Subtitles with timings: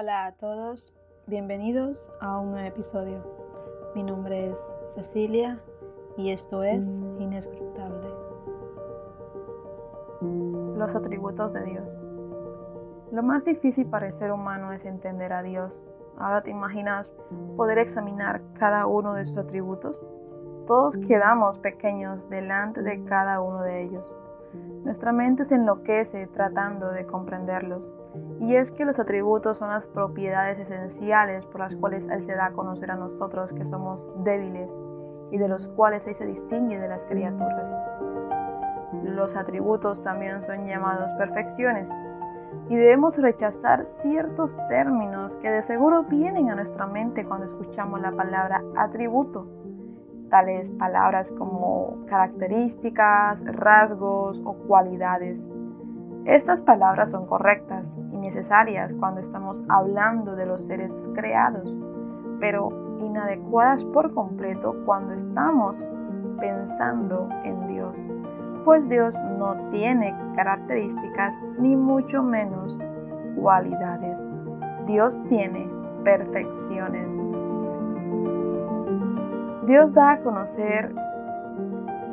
[0.00, 0.94] Hola a todos,
[1.26, 3.18] bienvenidos a un nuevo episodio.
[3.96, 4.56] Mi nombre es
[4.94, 5.58] Cecilia
[6.16, 6.86] y esto es
[7.18, 8.08] Inescrutable.
[10.78, 11.88] Los atributos de Dios.
[13.10, 15.76] Lo más difícil para el ser humano es entender a Dios.
[16.16, 17.10] Ahora te imaginas
[17.56, 20.00] poder examinar cada uno de sus atributos.
[20.68, 24.14] Todos quedamos pequeños delante de cada uno de ellos.
[24.84, 27.97] Nuestra mente se enloquece tratando de comprenderlos
[28.40, 32.46] y es que los atributos son las propiedades esenciales por las cuales Él se da
[32.46, 34.70] a conocer a nosotros que somos débiles
[35.30, 37.70] y de los cuales Él se distingue de las criaturas.
[39.04, 41.90] Los atributos también son llamados perfecciones
[42.68, 48.12] y debemos rechazar ciertos términos que de seguro vienen a nuestra mente cuando escuchamos la
[48.12, 49.46] palabra atributo,
[50.30, 55.44] tales palabras como características, rasgos o cualidades.
[56.28, 61.74] Estas palabras son correctas y necesarias cuando estamos hablando de los seres creados,
[62.38, 62.68] pero
[63.00, 65.82] inadecuadas por completo cuando estamos
[66.38, 67.96] pensando en Dios,
[68.66, 72.76] pues Dios no tiene características ni mucho menos
[73.40, 74.22] cualidades.
[74.84, 75.66] Dios tiene
[76.04, 77.10] perfecciones.
[79.66, 80.94] Dios da a conocer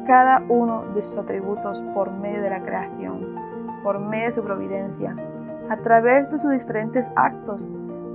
[0.08, 3.35] cada uno de sus atributos por medio de la creación
[3.86, 5.16] por medio de su providencia,
[5.70, 7.62] a través de sus diferentes actos,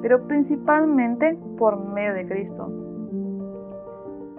[0.02, 2.66] pero principalmente por medio de Cristo.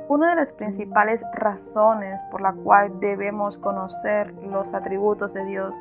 [0.10, 5.74] Una de las principales razones por la cual debemos conocer los atributos de Dios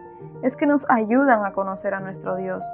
[0.42, 2.64] es que nos ayudan a conocer a nuestro Dios.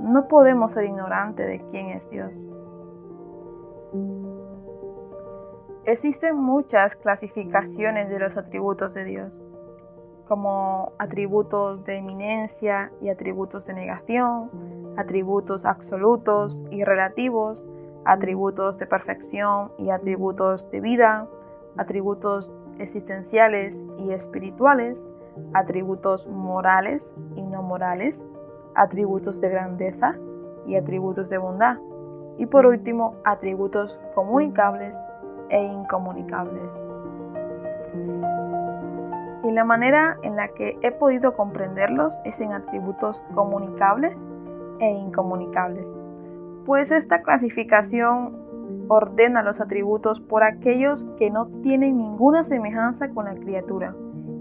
[0.00, 2.34] No podemos ser ignorantes de quién es Dios.
[5.84, 9.32] Existen muchas clasificaciones de los atributos de Dios
[10.30, 14.48] como atributos de eminencia y atributos de negación,
[14.96, 17.60] atributos absolutos y relativos,
[18.04, 21.26] atributos de perfección y atributos de vida,
[21.78, 25.04] atributos existenciales y espirituales,
[25.52, 28.24] atributos morales y no morales,
[28.76, 30.14] atributos de grandeza
[30.64, 31.76] y atributos de bondad,
[32.38, 34.96] y por último, atributos comunicables
[35.48, 36.72] e incomunicables.
[39.50, 44.16] Y la manera en la que he podido comprenderlos es en atributos comunicables
[44.78, 45.84] e incomunicables.
[46.66, 48.38] Pues esta clasificación
[48.86, 53.92] ordena los atributos por aquellos que no tienen ninguna semejanza con la criatura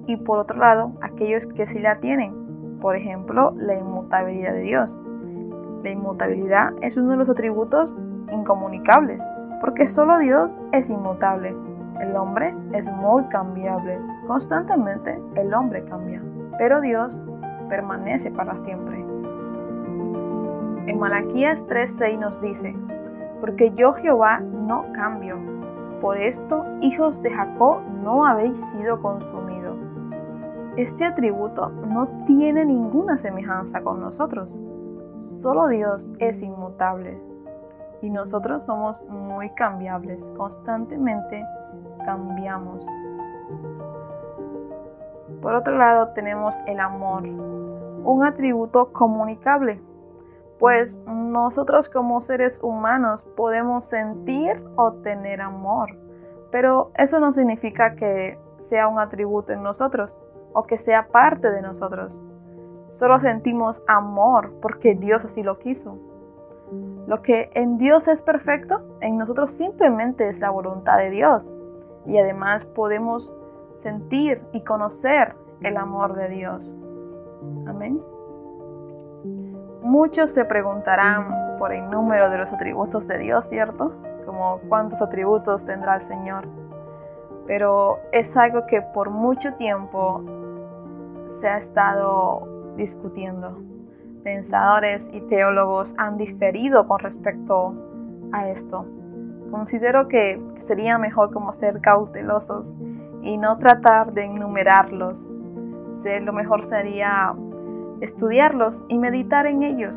[0.05, 2.77] y por otro lado aquellos que sí la tienen.
[2.79, 4.93] Por ejemplo, la inmutabilidad de Dios.
[5.81, 7.95] La inmutabilidad es uno de los atributos
[8.31, 9.23] incomunicables
[9.59, 11.55] porque solo Dios es inmutable.
[11.99, 13.99] El hombre es muy cambiable.
[14.27, 16.21] Constantemente el hombre cambia,
[16.57, 17.15] pero Dios
[17.67, 18.97] permanece para siempre.
[20.87, 22.75] En Malaquías 3:6 nos dice,
[23.41, 25.37] porque yo Jehová no cambio.
[26.01, 29.77] Por esto, hijos de Jacob, no habéis sido consumidos.
[30.77, 34.53] Este atributo no tiene ninguna semejanza con nosotros.
[35.25, 37.19] Solo Dios es inmutable
[38.01, 40.23] y nosotros somos muy cambiables.
[40.37, 41.45] Constantemente
[42.09, 42.83] cambiamos.
[45.43, 49.79] Por otro lado tenemos el amor, un atributo comunicable,
[50.57, 55.95] pues nosotros como seres humanos podemos sentir o tener amor,
[56.51, 60.17] pero eso no significa que sea un atributo en nosotros
[60.53, 62.19] o que sea parte de nosotros.
[62.89, 65.95] Solo sentimos amor porque Dios así lo quiso.
[67.05, 71.47] Lo que en Dios es perfecto, en nosotros simplemente es la voluntad de Dios
[72.05, 73.31] y además podemos
[73.81, 76.63] sentir y conocer el amor de Dios.
[77.67, 78.01] Amén.
[79.81, 83.93] Muchos se preguntarán por el número de los atributos de Dios, ¿cierto?
[84.25, 86.47] Como cuántos atributos tendrá el Señor.
[87.47, 90.23] Pero es algo que por mucho tiempo
[91.39, 93.57] se ha estado discutiendo.
[94.23, 97.73] Pensadores y teólogos han diferido con respecto
[98.31, 98.85] a esto.
[99.51, 102.75] Considero que sería mejor como ser cautelosos
[103.21, 105.25] y no tratar de enumerarlos.
[106.21, 107.33] Lo mejor sería
[108.01, 109.95] estudiarlos y meditar en ellos.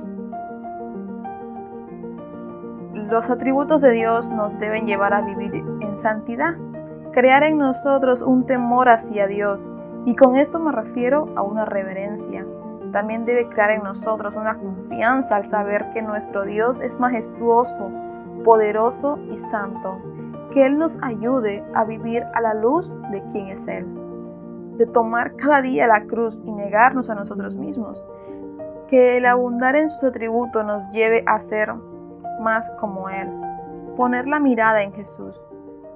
[3.11, 6.55] Los atributos de Dios nos deben llevar a vivir en santidad,
[7.13, 9.69] crear en nosotros un temor hacia Dios,
[10.07, 12.45] y con esto me refiero a una reverencia.
[12.91, 17.91] También debe crear en nosotros una confianza al saber que nuestro Dios es majestuoso,
[18.43, 19.99] poderoso y santo.
[20.53, 23.87] Que Él nos ayude a vivir a la luz de quien es Él.
[24.77, 28.05] De tomar cada día la cruz y negarnos a nosotros mismos.
[28.89, 31.73] Que el abundar en sus atributos nos lleve a ser
[32.41, 33.29] más como Él.
[33.97, 35.39] Poner la mirada en Jesús,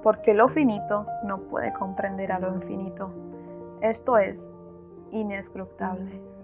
[0.03, 3.11] porque lo finito no puede comprender a lo infinito.
[3.81, 4.39] Esto es
[5.11, 6.36] inescrutable.